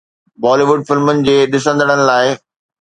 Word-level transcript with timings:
بالي 0.43 0.65
wood 0.69 0.81
فلمن 0.87 1.17
جي 1.29 1.37
ڏسندڙن 1.53 1.99
لاء 2.11 2.27